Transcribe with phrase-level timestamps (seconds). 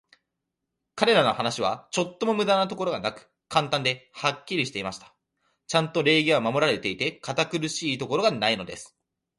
[0.95, 5.13] 彼等の話は、ちょっとも無駄なところがなく、簡単で、はっきりしていました。
[5.67, 8.95] ちゃんと礼儀は守られていて、堅苦しいところがないのです。